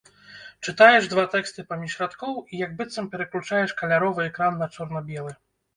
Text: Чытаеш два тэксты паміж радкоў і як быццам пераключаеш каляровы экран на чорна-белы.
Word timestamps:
Чытаеш 0.67 1.09
два 1.11 1.25
тэксты 1.35 1.65
паміж 1.73 1.97
радкоў 2.05 2.33
і 2.53 2.65
як 2.65 2.75
быццам 2.81 3.05
пераключаеш 3.13 3.79
каляровы 3.85 4.21
экран 4.31 4.53
на 4.65 4.75
чорна-белы. 4.77 5.41